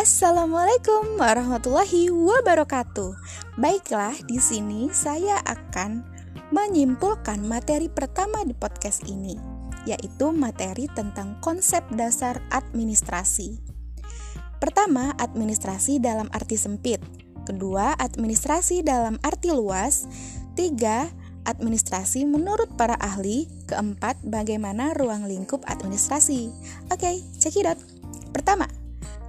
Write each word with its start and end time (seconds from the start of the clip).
Assalamualaikum 0.00 1.20
warahmatullahi 1.20 2.08
wabarakatuh. 2.08 3.20
Baiklah, 3.60 4.16
di 4.24 4.40
sini 4.40 4.88
saya 4.88 5.36
akan 5.44 6.00
menyimpulkan 6.56 7.44
materi 7.44 7.92
pertama 7.92 8.40
di 8.48 8.56
podcast 8.56 9.04
ini, 9.04 9.36
yaitu 9.84 10.32
materi 10.32 10.88
tentang 10.96 11.36
konsep 11.44 11.84
dasar 11.92 12.40
administrasi. 12.48 13.60
Pertama, 14.56 15.12
administrasi 15.20 16.00
dalam 16.00 16.32
arti 16.32 16.56
sempit. 16.56 17.04
Kedua, 17.44 17.92
administrasi 18.00 18.80
dalam 18.80 19.20
arti 19.20 19.52
luas. 19.52 20.08
Tiga, 20.56 21.12
administrasi 21.44 22.24
menurut 22.24 22.72
para 22.72 22.96
ahli. 22.96 23.52
Keempat, 23.68 24.16
bagaimana 24.24 24.96
ruang 24.96 25.28
lingkup 25.28 25.60
administrasi. 25.68 26.48
Oke, 26.88 27.20
cekidot. 27.36 27.76
Pertama, 28.32 28.79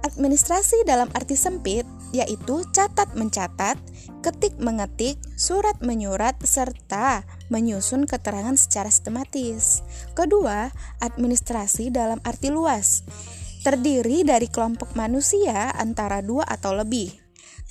Administrasi 0.02 0.82
dalam 0.82 1.10
arti 1.14 1.38
sempit 1.38 1.86
yaitu 2.12 2.60
catat 2.76 3.16
mencatat, 3.16 3.80
ketik 4.20 4.60
mengetik, 4.60 5.16
surat 5.40 5.80
menyurat, 5.80 6.36
serta 6.44 7.24
menyusun 7.48 8.04
keterangan 8.04 8.52
secara 8.58 8.92
sistematis. 8.92 9.80
Kedua, 10.12 10.68
administrasi 11.00 11.88
dalam 11.88 12.20
arti 12.26 12.52
luas 12.52 13.06
terdiri 13.62 14.26
dari 14.26 14.50
kelompok 14.50 14.98
manusia 14.98 15.70
antara 15.78 16.18
dua 16.20 16.42
atau 16.44 16.74
lebih. 16.74 17.14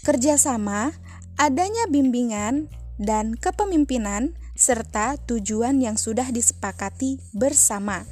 Kerjasama, 0.02 0.90
adanya 1.36 1.86
bimbingan, 1.92 2.72
dan 2.98 3.36
kepemimpinan, 3.36 4.34
serta 4.56 5.20
tujuan 5.28 5.84
yang 5.84 6.00
sudah 6.00 6.32
disepakati 6.32 7.20
bersama. 7.36 8.08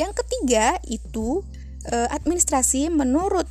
Yang 0.00 0.24
ketiga 0.24 0.80
itu 0.88 1.44
uh, 1.90 2.08
administrasi 2.12 2.92
menurut 2.92 3.48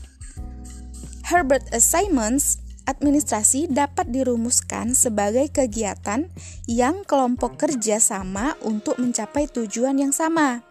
Herbert 1.27 1.67
Simons 1.79 2.61
administrasi 2.89 3.69
dapat 3.71 4.09
dirumuskan 4.09 4.91
sebagai 4.97 5.47
kegiatan 5.53 6.27
yang 6.67 7.05
kelompok 7.05 7.55
kerja 7.55 8.01
sama 8.01 8.57
untuk 8.65 8.97
mencapai 8.97 9.47
tujuan 9.47 10.01
yang 10.01 10.11
sama. 10.11 10.65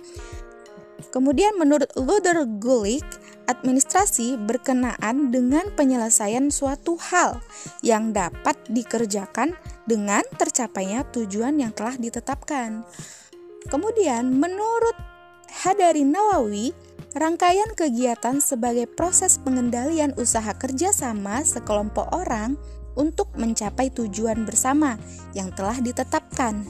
Kemudian 1.11 1.57
menurut 1.57 1.91
Luther 1.97 2.45
Gulick, 2.61 3.07
administrasi 3.51 4.39
berkenaan 4.39 5.35
dengan 5.35 5.67
penyelesaian 5.75 6.55
suatu 6.55 6.95
hal 7.01 7.43
yang 7.83 8.15
dapat 8.15 8.55
dikerjakan 8.71 9.59
dengan 9.91 10.23
tercapainya 10.39 11.03
tujuan 11.11 11.59
yang 11.59 11.75
telah 11.75 11.99
ditetapkan. 11.99 12.87
Kemudian 13.67 14.39
menurut 14.39 14.95
Hadari 15.51 16.07
Nawawi, 16.07 16.71
Rangkaian 17.11 17.75
kegiatan 17.75 18.39
sebagai 18.39 18.87
proses 18.87 19.35
pengendalian 19.43 20.15
usaha 20.15 20.55
kerjasama 20.55 21.43
sekelompok 21.43 22.07
orang 22.15 22.55
untuk 22.95 23.35
mencapai 23.35 23.91
tujuan 23.91 24.47
bersama 24.47 24.95
yang 25.35 25.51
telah 25.51 25.75
ditetapkan. 25.83 26.63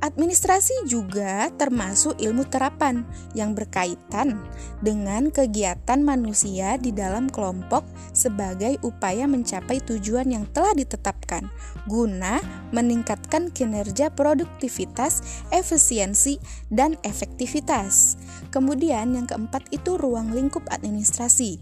Administrasi 0.00 0.88
juga 0.88 1.52
termasuk 1.60 2.16
ilmu 2.16 2.48
terapan 2.48 3.04
yang 3.36 3.52
berkaitan 3.52 4.40
dengan 4.80 5.28
kegiatan 5.28 6.00
manusia 6.00 6.80
di 6.80 6.88
dalam 6.88 7.28
kelompok 7.28 7.84
sebagai 8.16 8.80
upaya 8.80 9.28
mencapai 9.28 9.76
tujuan 9.84 10.32
yang 10.32 10.48
telah 10.56 10.72
ditetapkan, 10.72 11.52
guna 11.84 12.40
meningkatkan 12.72 13.52
kinerja 13.52 14.08
produktivitas, 14.16 15.20
efisiensi, 15.52 16.40
dan 16.72 16.96
efektivitas. 17.04 18.16
Kemudian, 18.48 19.12
yang 19.12 19.28
keempat 19.28 19.68
itu 19.68 20.00
ruang 20.00 20.32
lingkup 20.32 20.64
administrasi, 20.72 21.60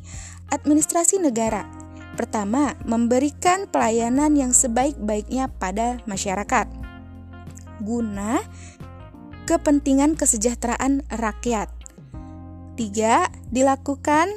administrasi 0.55 1.19
negara. 1.19 1.67
Pertama, 2.15 2.79
memberikan 2.87 3.67
pelayanan 3.67 4.39
yang 4.39 4.55
sebaik-baiknya 4.55 5.51
pada 5.59 5.99
masyarakat 6.07 6.88
guna 7.83 8.43
kepentingan 9.49 10.13
kesejahteraan 10.13 11.09
rakyat. 11.09 11.73
Tiga, 12.77 13.33
dilakukan 13.49 14.29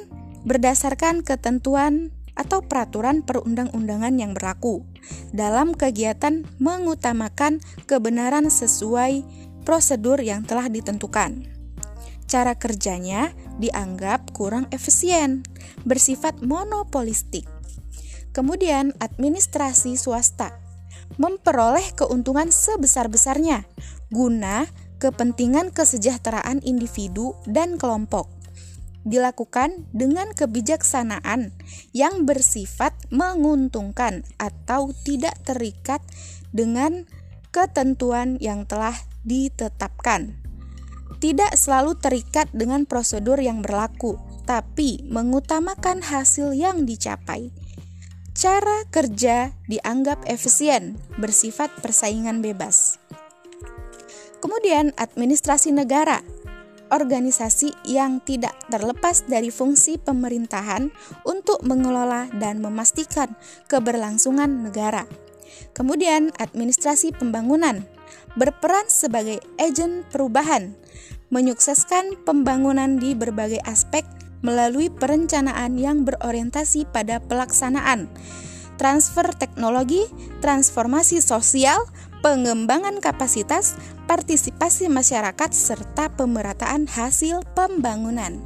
berdasarkan 0.42 1.22
ketentuan 1.22 2.10
atau 2.32 2.64
peraturan 2.64 3.20
perundang-undangan 3.20 4.16
yang 4.16 4.32
berlaku 4.32 4.88
dalam 5.36 5.76
kegiatan 5.76 6.48
mengutamakan 6.56 7.60
kebenaran 7.84 8.48
sesuai 8.48 9.22
prosedur 9.68 10.18
yang 10.24 10.42
telah 10.48 10.72
ditentukan. 10.72 11.44
Cara 12.24 12.56
kerjanya 12.56 13.36
dianggap 13.60 14.32
kurang 14.32 14.64
efisien, 14.72 15.44
bersifat 15.84 16.40
monopolistik. 16.40 17.44
Kemudian, 18.32 18.96
administrasi 18.96 20.00
swasta 20.00 20.61
memperoleh 21.16 21.92
keuntungan 21.96 22.48
sebesar-besarnya 22.48 23.64
guna 24.12 24.68
kepentingan 25.02 25.74
kesejahteraan 25.74 26.62
individu 26.62 27.34
dan 27.48 27.74
kelompok. 27.74 28.30
Dilakukan 29.02 29.90
dengan 29.90 30.30
kebijaksanaan 30.30 31.50
yang 31.90 32.22
bersifat 32.22 32.94
menguntungkan 33.10 34.22
atau 34.38 34.94
tidak 35.02 35.34
terikat 35.42 35.98
dengan 36.54 37.10
ketentuan 37.50 38.38
yang 38.38 38.62
telah 38.62 38.94
ditetapkan. 39.26 40.38
Tidak 41.18 41.58
selalu 41.58 41.98
terikat 41.98 42.46
dengan 42.54 42.86
prosedur 42.86 43.42
yang 43.42 43.58
berlaku, 43.58 44.22
tapi 44.46 45.02
mengutamakan 45.10 46.02
hasil 46.02 46.54
yang 46.54 46.86
dicapai 46.86 47.50
Cara 48.32 48.88
kerja 48.88 49.52
dianggap 49.68 50.24
efisien, 50.24 50.96
bersifat 51.20 51.68
persaingan 51.84 52.40
bebas. 52.40 52.96
Kemudian, 54.40 54.96
administrasi 54.96 55.68
negara, 55.68 56.24
organisasi 56.88 57.76
yang 57.92 58.24
tidak 58.24 58.56
terlepas 58.72 59.28
dari 59.28 59.52
fungsi 59.52 60.00
pemerintahan 60.00 60.88
untuk 61.28 61.60
mengelola 61.60 62.32
dan 62.40 62.64
memastikan 62.64 63.36
keberlangsungan 63.68 64.64
negara. 64.64 65.04
Kemudian, 65.76 66.32
administrasi 66.40 67.12
pembangunan 67.12 67.84
berperan 68.40 68.88
sebagai 68.88 69.44
agen 69.60 70.08
perubahan, 70.08 70.72
menyukseskan 71.28 72.16
pembangunan 72.24 72.96
di 72.96 73.12
berbagai 73.12 73.60
aspek 73.68 74.08
melalui 74.42 74.90
perencanaan 74.90 75.78
yang 75.78 76.02
berorientasi 76.02 76.90
pada 76.90 77.22
pelaksanaan, 77.22 78.10
transfer 78.76 79.30
teknologi, 79.38 80.02
transformasi 80.42 81.22
sosial, 81.22 81.78
pengembangan 82.22 82.98
kapasitas, 82.98 83.78
partisipasi 84.10 84.90
masyarakat, 84.90 85.50
serta 85.54 86.10
pemerataan 86.14 86.90
hasil 86.90 87.42
pembangunan. 87.54 88.42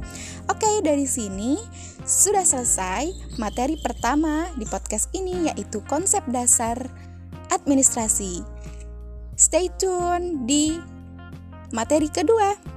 Oke, 0.49 0.81
dari 0.85 1.09
sini 1.09 1.57
sudah 2.05 2.45
selesai 2.45 3.35
materi 3.41 3.75
pertama 3.81 4.47
di 4.55 4.65
podcast 4.69 5.09
ini, 5.13 5.51
yaitu 5.51 5.81
konsep 5.89 6.21
dasar 6.29 6.77
administrasi. 7.49 8.45
Stay 9.37 9.69
tune 9.77 10.45
di 10.49 10.77
materi 11.69 12.09
kedua. 12.09 12.76